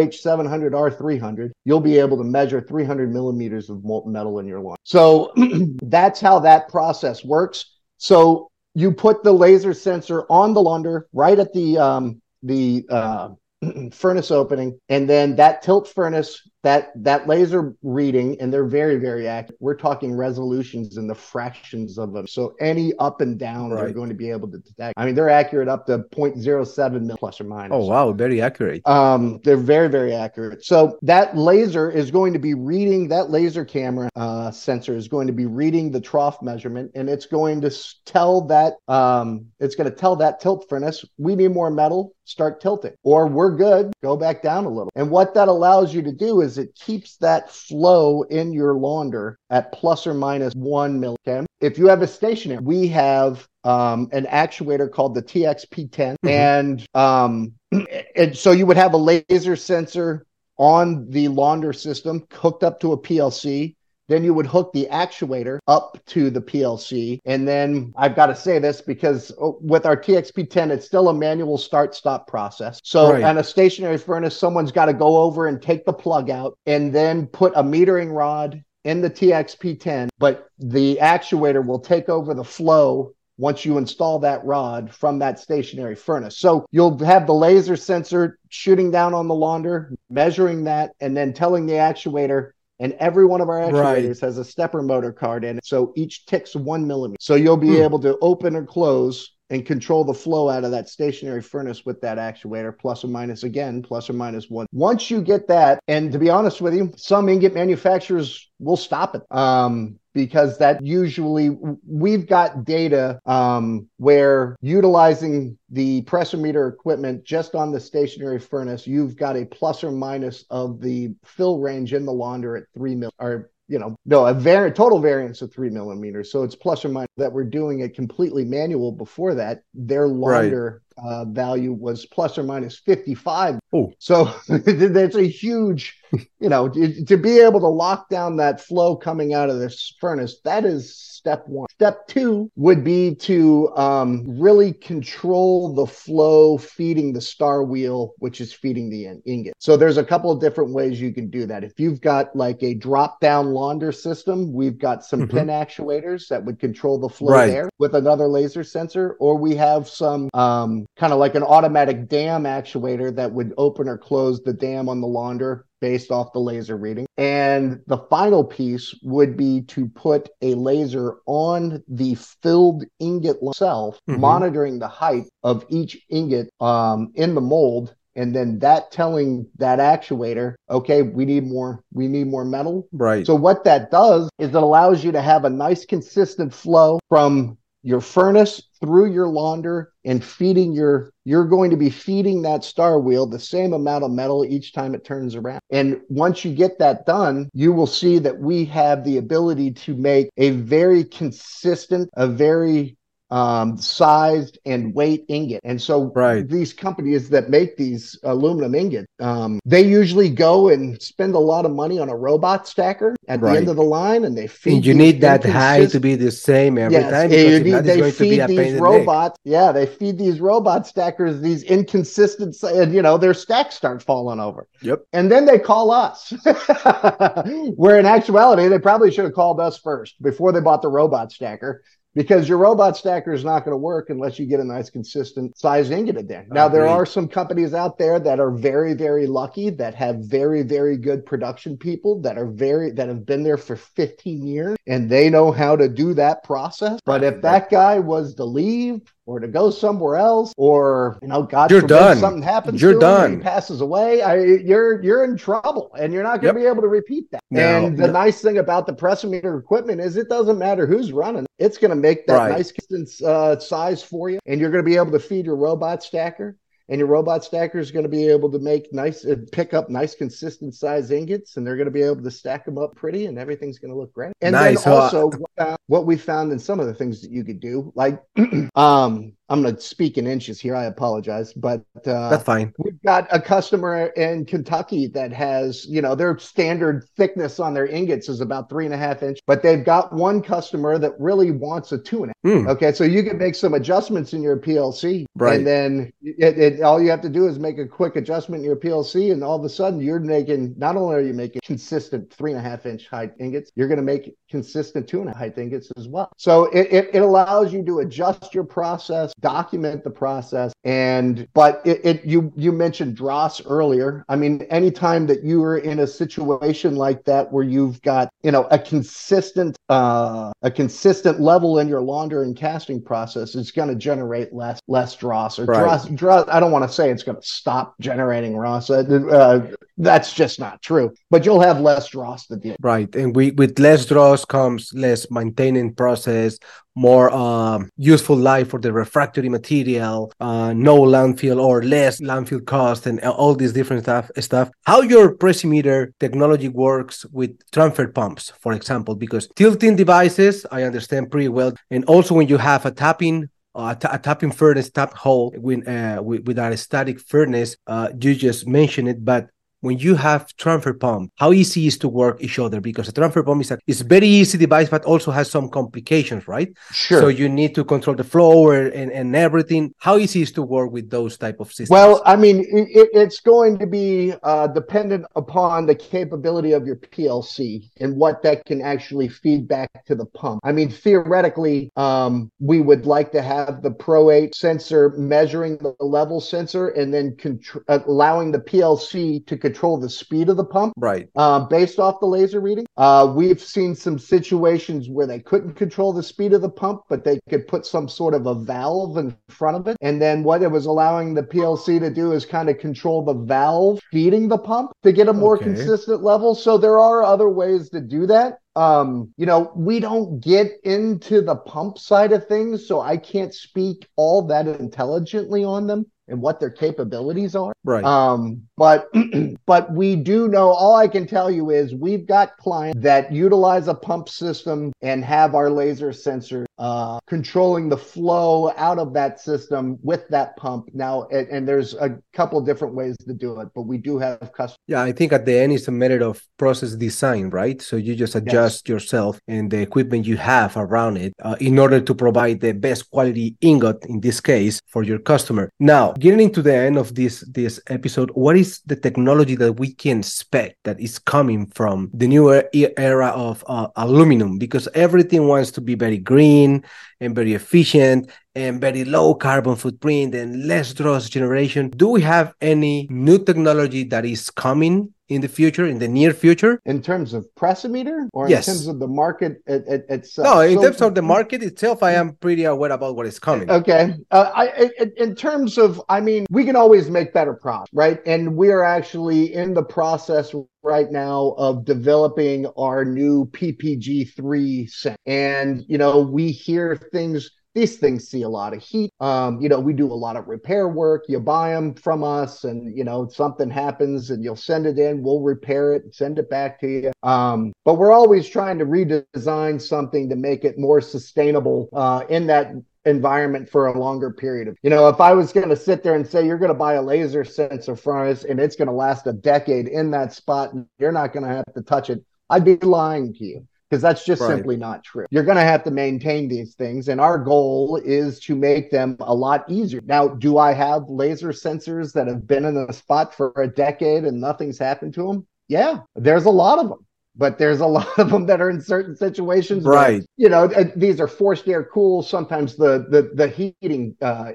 [0.61, 1.51] H700 R300.
[1.65, 4.77] You'll be able to measure 300 millimeters of molten metal in your line.
[4.83, 5.33] So
[5.83, 7.73] that's how that process works.
[7.97, 13.29] So you put the laser sensor on the launder right at the um, the uh,
[13.91, 19.27] furnace opening, and then that tilt furnace that that laser reading, and they're very very
[19.27, 19.57] accurate.
[19.59, 22.27] We're talking resolutions in the fractions of them.
[22.27, 24.93] So any up and down, they're going to be able to detect.
[24.97, 27.71] I mean, they're accurate up to 0.07 mil plus or minus.
[27.73, 30.63] oh wow very accurate Um, they're very, very accurate.
[30.65, 35.27] So that laser is going to be reading that laser camera uh, sensor is going
[35.27, 37.71] to be reading the trough measurement, and it's going to
[38.05, 42.13] tell that um, it's going to tell that tilt furnace we need more metal.
[42.25, 43.93] Start tilting, or we're good.
[44.03, 44.89] Go back down a little.
[44.95, 48.73] And what that allows you to do is is it keeps that flow in your
[48.73, 51.45] launder at plus or minus one millicam.
[51.59, 57.53] If you have a stationary, we have um, an actuator called the TXP10, and um,
[58.15, 60.25] and so you would have a laser sensor
[60.57, 63.75] on the launder system hooked up to a PLC.
[64.07, 67.19] Then you would hook the actuator up to the PLC.
[67.25, 71.13] And then I've got to say this because oh, with our TXP10, it's still a
[71.13, 72.79] manual start stop process.
[72.83, 73.23] So Right.
[73.23, 76.93] on a stationary furnace, someone's got to go over and take the plug out and
[76.93, 80.09] then put a metering rod in the TXP10.
[80.19, 85.39] But the actuator will take over the flow once you install that rod from that
[85.39, 86.37] stationary furnace.
[86.39, 91.33] So you'll have the laser sensor shooting down on the launder, measuring that, and then
[91.33, 92.51] telling the actuator.
[92.79, 94.03] And every one of our Right.
[94.03, 95.65] actuators has a stepper motor card in it.
[95.65, 97.17] So each ticks one millimeter.
[97.19, 97.83] So you'll be Hmm.
[97.83, 102.01] able to open or close and control the flow out of that stationary furnace with
[102.01, 104.67] that actuator, plus or minus again, plus or minus one.
[104.71, 109.15] Once you get that, and to be honest with you, some ingot manufacturers will stop
[109.15, 109.21] it.
[109.31, 111.55] Um, because that usually
[111.87, 119.15] we've got data um, where utilizing the Precimeter equipment just on the stationary furnace, you've
[119.15, 123.11] got a plus or minus of the fill range in the launder at three mil
[123.19, 126.31] or you know, no, a var- total variance of three millimeters.
[126.31, 129.63] So it's plus or minus that we're doing it completely manual before that.
[129.73, 133.59] Their launder uh, value was plus or minus 55.
[133.73, 133.93] Oh.
[133.99, 135.99] So that's a huge,
[136.39, 140.39] you know, to, be able to lock down that flow coming out of this furnace,
[140.43, 141.67] that is step one.
[141.71, 148.39] Step two would be to um, really control the flow feeding the star wheel, which
[148.39, 149.53] is feeding the in- ingot.
[149.59, 151.63] So there's a couple of different ways you can do that.
[151.63, 155.31] If you've got like a drop down launder system, we've got some Mhm.
[155.31, 157.47] pin actuators that would control the flow Right.
[157.47, 162.07] there with another laser sensor, or we have some um, kind of like an automatic
[162.07, 166.39] dam actuator that would open or close the dam on the launder based off the
[166.39, 167.05] laser reading.
[167.17, 173.99] And the final piece would be to put a laser on the filled ingot itself,
[174.09, 174.17] Mhm.
[174.19, 177.93] monitoring the height of each ingot um, in the mold.
[178.15, 182.87] And then that telling that actuator, okay, we need more, we need more metal.
[182.91, 183.23] Right.
[183.27, 187.59] So what that does is it allows you to have a nice consistent flow from
[187.83, 192.99] your furnace through your launder and feeding your you're going to be feeding that star
[192.99, 195.59] wheel the same amount of metal each time it turns around.
[195.69, 199.95] And once you get that done, you will see that we have the ability to
[199.95, 202.96] make a very consistent, a very
[203.29, 205.59] um, sized and weight ingot.
[205.63, 206.47] And so Right.
[206.47, 211.65] these companies that make these aluminum ingots, um, they usually go and spend a lot
[211.65, 214.75] of money on a robot stacker at the end of the line, and they feed.
[214.75, 217.83] and you need that high to be the same every Yes, time because you need-
[217.83, 219.37] they going to be feed these in the robots.
[219.43, 224.39] Yeah, they feed these robot stackers these inconsistent, and you know their stacks start falling
[224.39, 224.67] over.
[224.81, 225.03] Yep.
[225.13, 226.33] And then they call us.
[227.75, 231.31] Where in actuality, they probably should have called us first before they bought the robot
[231.31, 231.83] stacker.
[232.17, 235.55] Because your robot stacker is not going to work unless you get a nice consistent
[235.55, 236.47] size ingot in there.
[236.49, 240.63] Now there are some companies out there that are very, very lucky that have very,
[240.63, 245.07] very good production people that are very that have been there for 15 years and
[245.07, 246.99] they know how to do that process.
[247.05, 251.43] But if that guy was to leave or to go somewhere else, or you know,
[251.43, 252.17] God You're forbid done.
[252.17, 253.37] something happens You're done.
[253.37, 256.65] he passes away, I, you're you're in trouble, and you're not going to Yep.
[256.65, 257.41] be able to repeat that.
[257.51, 258.13] No, and the no.
[258.13, 261.95] nice thing about the Precimeter equipment is it doesn't matter who's running; it's going to
[261.95, 262.51] make that Right.
[262.51, 265.57] nice consistent uh, size for you, and you're going to be able to feed your
[265.57, 266.55] robot stacker.
[266.89, 269.89] And your robot stacker is going to be able to make nice, uh, pick up
[269.89, 273.25] nice, consistent size ingots, and they're going to be able to stack them up pretty,
[273.25, 274.33] and everything's going to look great.
[274.41, 274.83] And Nice.
[274.83, 277.91] then also, what, what we found in some of the things that you could do,
[277.95, 278.21] like,
[278.75, 280.75] um, I'm going to speak in inches here.
[280.75, 282.73] I apologize, but uh, That's fine.
[282.77, 287.85] We've got a customer in Kentucky that has, you know, their standard thickness on their
[287.87, 291.51] ingots is about three and a half inch, but they've got one customer that really
[291.51, 292.61] wants a two and a half.
[292.61, 292.67] Hmm.
[292.67, 295.57] Okay, so you can make some adjustments in your PLC, Right.
[295.57, 298.65] and then it, it, all you have to do is make a quick adjustment in
[298.65, 300.75] your PLC, and all of a sudden you're making.
[300.77, 303.97] Not only are you making consistent three and a half inch height ingots, you're going
[303.97, 306.31] to make consistent two and a half height ingots as well.
[306.37, 311.81] So it, it, it allows you to adjust your process, document the process, and but
[311.85, 314.25] it, it you you mentioned dross earlier.
[314.29, 318.51] I mean, anytime that you are in a situation like that where you've got you
[318.51, 323.89] know a consistent uh, a consistent level in your launder and casting process, it's going
[323.89, 325.79] to generate less less dross or Right.
[325.79, 326.07] dross.
[326.07, 328.89] dross I don't want to say it's going to stop generating dross.
[328.89, 331.13] Uh, uh, that's just not true.
[331.29, 332.75] But you'll have less dross to deal.
[332.81, 333.13] Right.
[333.15, 336.59] And we with less dross comes less maintaining process,
[336.97, 343.05] more um, useful life for the refractory material, uh, no landfill or less landfill cost,
[343.05, 344.31] and all these different stuff.
[344.39, 344.69] Stuff.
[344.85, 351.31] How your Precimeter technology works with transfer pumps, for example, because tilting devices I understand
[351.31, 355.53] pretty well, and also when you have a tapping uh, a tapping furnace tap hole
[355.55, 357.77] with, uh, with, with a static furnace.
[357.85, 359.49] Uh, you just mentioned it, but
[359.81, 362.81] when you have transfer pump, how easy is to work each other?
[362.81, 366.47] Because a transfer pump is a it's very easy device, but also has some complications,
[366.47, 366.69] right?
[366.91, 367.21] Sure.
[367.21, 369.93] So you need to control the flow and, and everything.
[369.99, 371.89] How easy is to work with those type of systems?
[371.89, 376.95] Well, I mean, it, it's going to be uh, dependent upon the capability of your
[376.95, 380.61] PLC and what that can actually feed back to the pump.
[380.63, 385.95] I mean, theoretically, um, we would like to have the Pro H sensor measuring the
[385.99, 390.93] level sensor and then contr- allowing the PLC to control the speed of the pump
[390.97, 391.27] right.
[391.35, 392.85] uh, based off the laser reading.
[392.95, 397.23] Uh, we've seen some situations where they couldn't control the speed of the pump, but
[397.23, 399.97] they could put some sort of a valve in front of it.
[400.01, 403.33] And then what it was allowing the PLC to do is kind of control the
[403.33, 405.65] valve feeding the pump to get a more Okay.
[405.65, 406.55] consistent level.
[406.55, 408.59] So there are other ways to do that.
[408.75, 413.53] Um, you know, we don't get into the pump side of things, so I can't
[413.53, 417.73] speak all that intelligently on them and what their capabilities are.
[417.83, 418.03] Right.
[418.03, 419.09] Um, but
[419.65, 423.87] but we do know all I can tell you is we've got clients that utilize
[423.87, 429.39] a pump system and have our laser sensor uh, controlling the flow out of that
[429.39, 430.89] system with that pump.
[430.93, 434.51] Now, and, and there's a couple different ways to do it, but we do have
[434.53, 434.77] customers.
[434.87, 437.81] Yeah, I think at the end it's a matter of process design, right?
[437.81, 441.99] So you just adjust yourself and the equipment you have around it uh, in order
[441.99, 445.69] to provide the best quality ingot in this case for your customer.
[445.79, 449.93] Now, getting to the end of this this episode, what is the technology that we
[449.93, 452.51] can expect that is coming from the new
[452.97, 454.57] era of uh, aluminum?
[454.57, 456.83] Because everything wants to be very green
[457.19, 461.89] and very efficient and very low carbon footprint and less dross generation.
[461.89, 466.33] Do we have any new technology that is coming in the future, in the near
[466.33, 466.79] future?
[466.85, 468.67] In terms of Precimeter or Yes.
[468.67, 470.45] in terms of the market it, it, itself?
[470.45, 473.39] No, in So- terms of the market itself, I am pretty aware about what is
[473.39, 473.69] coming.
[473.69, 474.15] Okay.
[474.31, 478.19] Uh, I, in terms of, I mean, we can always make better products, right?
[478.25, 485.17] And we are actually in the process right now of developing our new PPG3 set.
[485.25, 487.51] And, you know, we hear things.
[487.73, 489.11] These things see a lot of heat.
[489.19, 491.25] Um, you know, we do a lot of repair work.
[491.27, 495.21] You buy them from us, and you know something happens, and you'll send it in.
[495.21, 497.11] We'll repair it, send it back to you.
[497.23, 502.47] Um, but we're always trying to redesign something to make it more sustainable uh, in
[502.47, 502.71] that
[503.07, 506.15] environment for a longer period of you know if i was going to sit there
[506.15, 508.93] and say you're going to buy a laser sensor from us and it's going to
[508.93, 512.21] last a decade in that spot and you're not going to have to touch it
[512.49, 514.55] i'd be lying to you because that's just Right.
[514.55, 518.39] simply not true you're going to have to maintain these things and our goal is
[518.41, 522.65] to make them a lot easier now do i have laser sensors that have been
[522.65, 526.79] in a spot for a decade and nothing's happened to them yeah there's a lot
[526.79, 526.99] of them
[527.35, 530.23] but there's a lot of them that are in certain situations where Right.
[530.37, 534.51] you know uh, these are forced air cool sometimes the the the heating uh,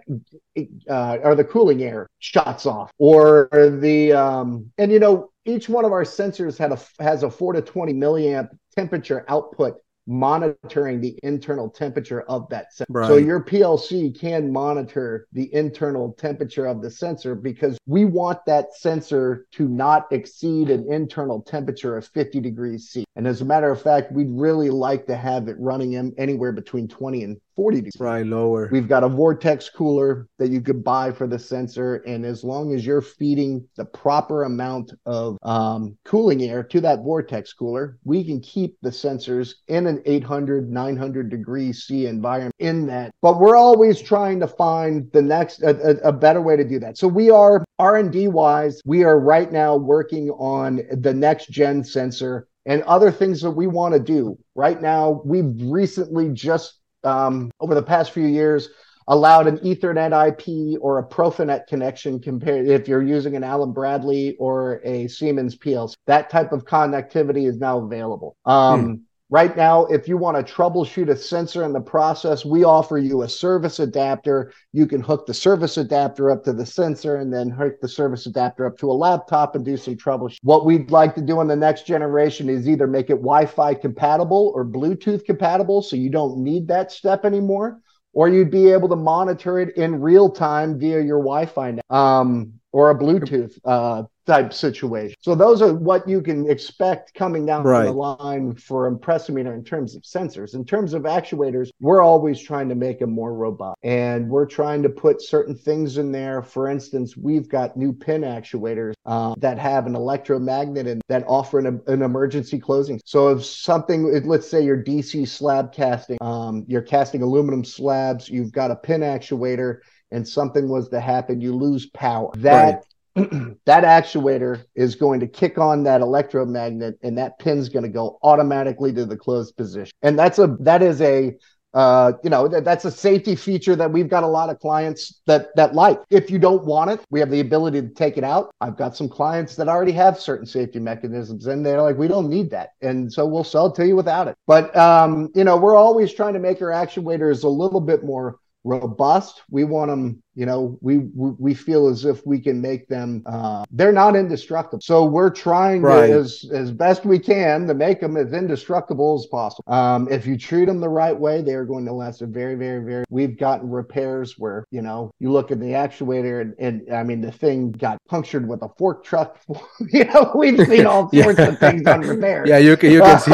[0.90, 3.48] uh or the cooling air shuts off or
[3.80, 7.54] the um and you know each one of our sensors had a has a 4
[7.54, 9.76] to 20 milliamp temperature output
[10.06, 13.04] monitoring the internal temperature of that sensor.
[13.04, 18.74] So your PLC can monitor the internal temperature of the sensor because we want that
[18.74, 23.04] sensor to not exceed an internal temperature of 50 degrees C.
[23.16, 26.52] And as a matter of fact, we'd really like to have it running in anywhere
[26.52, 27.96] between 20 and 40 degrees.
[28.00, 28.68] Right, lower.
[28.72, 31.96] We've got a vortex cooler that you could buy for the sensor.
[32.06, 37.02] And as long as you're feeding the proper amount of um, cooling air to that
[37.02, 42.86] vortex cooler, we can keep the sensors in an 800, 900 degree C environment in
[42.86, 43.12] that.
[43.22, 45.70] But we're always trying to find the next, a,
[46.04, 46.98] a, a better way to do that.
[46.98, 52.46] So we are R&D wise, we are right now working on the next gen sensor
[52.66, 54.38] and other things that we want to do.
[54.54, 58.68] Right now, we've recently just um, over the past few years
[59.08, 64.36] allowed an Ethernet IP or a Profinet connection compared if you're using an Allen Bradley
[64.38, 65.94] or a Siemens PLC.
[66.06, 68.36] That type of connectivity is now available.
[68.44, 69.02] Um,
[69.32, 73.22] Right now, if you want to troubleshoot a sensor in the process, we offer you
[73.22, 74.52] a service adapter.
[74.72, 78.26] You can hook the service adapter up to the sensor and then hook the service
[78.26, 80.36] adapter up to a laptop and do some troubleshooting.
[80.42, 83.72] What we'd like to do in the next generation is either make it Wi Fi
[83.72, 87.80] compatible or Bluetooth compatible so you don't need that step anymore,
[88.12, 92.52] or you'd be able to monitor it in real time via your Wi Fi um,
[92.70, 95.16] or a Bluetooth uh, type situation.
[95.20, 97.84] So those are what you can expect coming down Right.
[97.84, 100.54] the line for Impressimeter in terms of sensors.
[100.54, 104.82] In terms of actuators, we're always trying to make them more robust and we're trying
[104.82, 106.42] to put certain things in there.
[106.42, 111.58] For instance, we've got new pin actuators um, that have an electromagnet and that offer
[111.58, 113.00] an, an emergency closing.
[113.04, 118.52] So if something, let's say you're DC slab casting, um, you're casting aluminum slabs, you've
[118.52, 119.78] got a pin actuator
[120.12, 122.30] and something was to happen, you lose power.
[122.36, 122.84] That
[123.14, 128.18] that actuator is going to kick on that electromagnet and that pin's going to go
[128.22, 129.92] automatically to the closed position.
[130.02, 131.36] And that's a that is a
[131.74, 135.20] uh, you know that, that's a safety feature that we've got a lot of clients
[135.26, 136.00] that that like.
[136.10, 138.50] If you don't want it we have the ability to take it out.
[138.60, 142.28] I've got some clients that already have certain safety mechanisms and they're like we don't
[142.28, 142.70] need that.
[142.80, 144.36] And so we'll sell it to you without it.
[144.46, 148.38] But um, you know we're always trying to make our actuators a little bit more
[148.64, 153.22] robust we want them you know we we, feel as if we can make them
[153.26, 156.06] uh, they're not indestructible so we're trying Right.
[156.08, 160.26] to as as best we can to make them as indestructible as possible um, if
[160.26, 163.04] you treat them the right way they are going to last a very very very
[163.10, 167.20] we've gotten repairs where you know you look at the actuator and, and i mean
[167.20, 169.38] the thing got punctured with a fork truck
[169.92, 171.24] you know we've seen all Yeah.
[171.24, 173.32] sorts of things on repair Yeah, you can you can see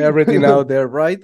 [0.00, 1.20] everything out there, right?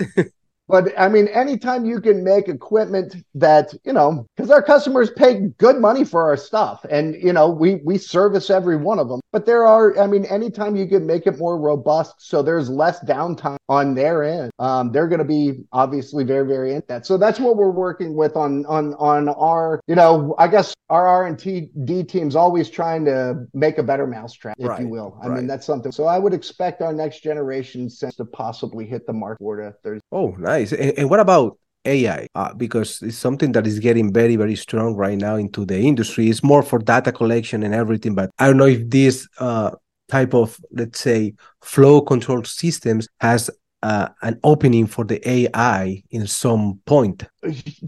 [0.69, 5.41] But I mean, anytime you can make equipment that, you know, because our customers pay
[5.59, 9.21] good money for our stuff and, you know, we, we service every one of them.
[9.33, 13.01] But there are, I mean, anytime you can make it more robust so there's less
[13.05, 17.07] downtime on their end, um, they're going to be obviously very, very in that.
[17.07, 21.07] So that's what we're working with on, on, on our, you know, I guess our
[21.07, 25.19] R&T D team's always trying to make a better mousetrap, if Right, you will.
[25.23, 25.37] I right.
[25.39, 25.93] mean, that's something.
[25.93, 29.39] So I would expect our next generation sense to possibly hit the mark
[29.83, 30.58] there's Oh, nice.
[30.61, 32.27] And, and what about AI?
[32.35, 36.29] Uh, because it's something that is getting very, very strong right now into the industry.
[36.29, 38.15] It's more for data collection and everything.
[38.15, 39.73] But I don't know if this uh,
[40.09, 43.51] type of, let's say, flow control systems has
[43.83, 47.25] uh, an opening for the AI in some point.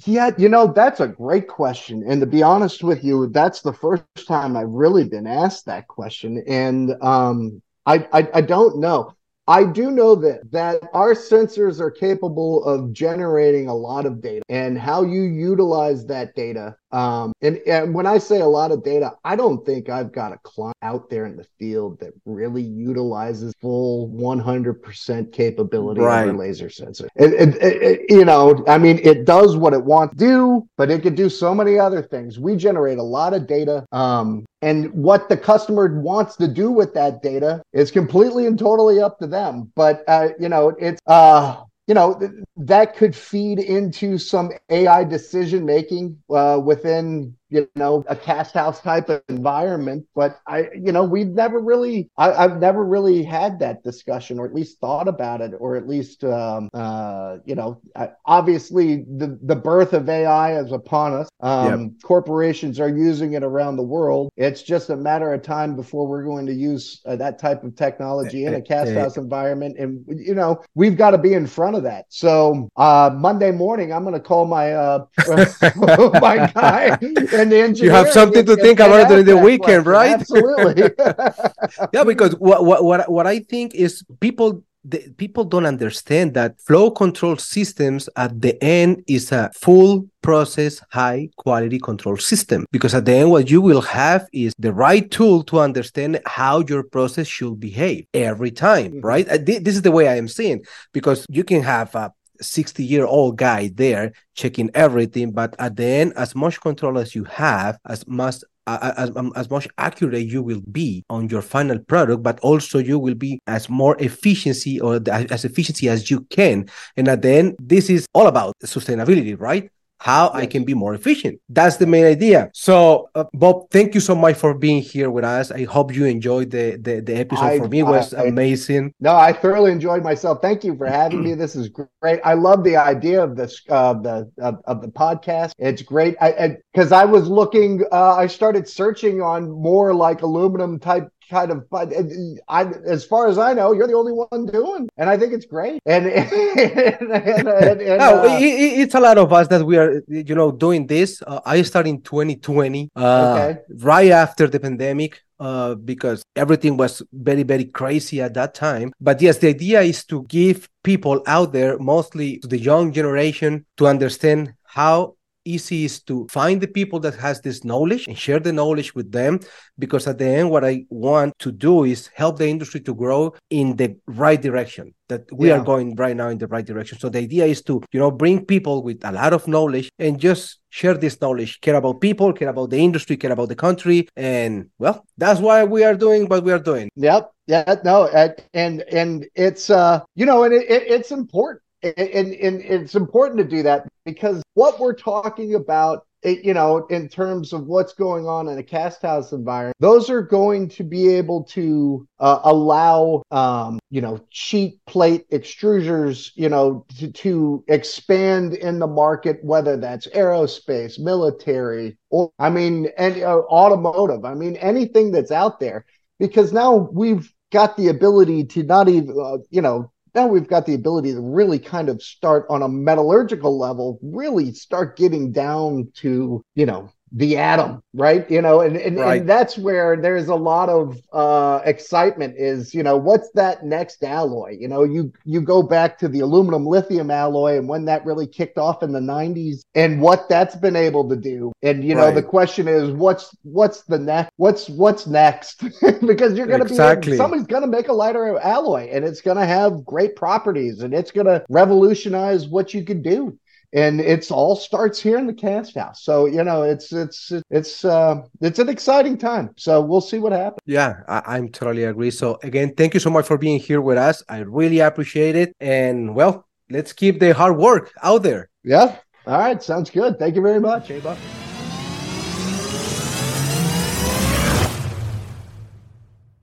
[0.07, 2.05] Yeah, you know, that's a great question.
[2.07, 5.89] And to be honest with you, that's the first time I've really been asked that
[5.89, 6.45] question.
[6.47, 9.15] And um, I, I, I don't know.
[9.51, 14.43] I do know that that our sensors are capable of generating a lot of data
[14.49, 16.77] and how you utilize that data.
[16.93, 20.33] Um, and, and when I say a lot of data, I don't think I've got
[20.33, 26.39] a client out there in the field that really utilizes full 100% capability of a
[26.39, 27.09] laser sensor.
[27.17, 30.91] It, it- it- you know, I mean, it does what it wants to do, but
[30.91, 32.39] it could do so many other things.
[32.41, 33.85] We generate a lot of data.
[33.93, 39.01] Um, and what the customer wants to do with that data is completely and totally
[39.01, 39.71] up to them.
[39.77, 45.05] But, uh, you know, it's, uh, you know th- that could feed into some AI
[45.05, 50.07] decision making uh, within you know a cast house type of environment.
[50.15, 54.47] But I you know we've never really I, I've never really had that discussion or
[54.47, 57.81] at least thought about it or at least um, uh, you know
[58.25, 61.29] obviously the the birth of AI is upon us.
[61.41, 64.31] Um, Corporations are using it around the world.
[64.37, 67.75] It's just a matter of time before we're going to use uh, that type of
[67.77, 71.77] technology in a cast house environment and you know we've got to be in front
[71.77, 75.05] of that so uh monday morning i'm going to call my uh
[76.21, 76.99] my guy
[77.41, 79.99] and the engineer You have something to and- think about during the weekend, question.
[79.99, 80.15] right?
[80.21, 80.83] absolutely
[81.95, 84.51] yeah because what, what what what i think is people
[84.93, 90.81] the, people don't understand that flow control systems at the end is a full process
[90.91, 95.11] high quality control system because at the end what you will have is the right
[95.11, 99.05] tool to understand how your process should behave every time Mhm.
[99.13, 99.37] right Uh,
[99.67, 100.59] this is the way i am seeing
[100.95, 102.07] because you can have a
[102.41, 107.15] 60 year old guy there checking everything but at the end as much control as
[107.15, 108.37] you have as much
[108.67, 112.99] as, um, as much accurate you will be on your final product but also you
[112.99, 116.69] will be as more efficiency or as efficiency as you can.
[116.97, 119.71] And at the end this is all about sustainability right
[120.01, 121.39] how I can be more efficient.
[121.51, 122.51] That's the main idea.
[122.55, 125.51] So, uh, Bob, thank you so much for being here with us.
[125.51, 127.45] I hope you enjoyed the the, the episode.
[127.45, 128.95] I- for me, it was I- amazing.
[128.99, 130.41] No, I thoroughly enjoyed myself.
[130.41, 131.35] Thank you for having me.
[131.35, 132.21] This is great.
[132.25, 135.53] I love the idea of this uh, the of, of the podcast.
[135.59, 136.17] It's great.
[136.21, 137.85] I because I, was looking.
[137.93, 141.69] Uh, I started searching on more like aluminum type kind of.
[141.71, 142.03] But uh,
[142.49, 145.47] I, as far as I know, you're the only one doing, and I think it's
[145.47, 145.81] great.
[145.87, 149.65] And and, and, and, and, no, uh, i- i- it's a lot of us that
[149.65, 151.23] we are, you know, doing this.
[151.27, 153.59] Uh, I started in 2020, uh, Okay.
[153.79, 158.93] right after the pandemic, uh, because everything was very, very crazy at that time.
[159.01, 163.65] But yes, the idea is to give people out there, mostly to the young generation,
[163.79, 165.15] to understand how
[165.45, 169.11] easy is to find the people that has this knowledge and share the knowledge with
[169.13, 169.41] them
[169.79, 173.33] because at the end what i want to do is help the industry to grow
[173.51, 175.59] in the right direction that we Yeah.
[175.59, 178.11] are going right now in the right direction so the idea is to you know
[178.11, 182.33] bring people with a lot of knowledge and just share this knowledge care about people
[182.33, 186.27] care about the industry care about the country and well that's why we are doing
[186.29, 187.31] what we are doing Yep.
[187.47, 187.75] Yeah.
[187.85, 188.07] No.
[188.55, 193.39] And and it's uh you know and it, it, it's important and, and it's important
[193.39, 196.07] to do that because what we're talking about.
[196.23, 200.21] You know, in terms of what's going on in a cast house environment, those are
[200.21, 206.85] going to be able to uh, allow, um, you know, sheet plate extruders, you know,
[206.99, 213.39] to, to expand in the market, whether that's aerospace, military, or I mean, and uh,
[213.39, 214.27] automotive.
[214.27, 215.87] I mean, anything that's out there
[216.21, 220.67] because now we've got the ability to not even uh, you know now we've got
[220.67, 225.91] the ability to really kind of start on a metallurgical level really start getting down
[225.95, 229.21] to you know the atom right you know and and, Right.
[229.21, 234.05] and that's where there's a lot of uh excitement is you know what's that next
[234.05, 238.05] alloy you know you you go back to the aluminum lithium alloy and when that
[238.07, 241.97] really kicked off in the 90s and what that's been able to do and you
[241.97, 242.15] know Right.
[242.15, 245.61] the question is what's what's the next what's what's next
[246.07, 247.13] because you're going to Exactly.
[247.13, 250.81] be somebody's going to make a lighter alloy and it's going to have great properties
[250.81, 253.37] and it's going to revolutionize what you can do
[253.73, 257.85] and it's all starts here in the cast house so you know it's it's it's
[257.85, 262.11] uh it's an exciting time so we'll see what happens Yeah, I, I'm totally agree.
[262.11, 264.23] So again, thank you so much for being here with us.
[264.29, 265.55] I really appreciate it.
[265.61, 268.49] And well, let's keep the hard work out there.
[268.65, 268.97] yeah
[269.27, 271.17] all right sounds good thank you very much Ava.